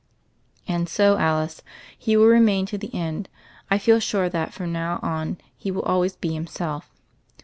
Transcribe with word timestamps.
"And 0.67 0.89
so, 0.89 1.17
Alice, 1.19 1.61
he 1.95 2.17
will 2.17 2.25
remain 2.25 2.65
to 2.65 2.77
the 2.79 2.91
end. 2.91 3.29
I 3.69 3.77
feel 3.77 3.99
sure 3.99 4.29
that 4.29 4.51
from 4.51 4.73
now 4.73 4.99
on 5.03 5.37
he 5.55 5.69
will 5.69 5.83
always 5.83 6.15
be 6.15 6.33
himself." 6.33 6.89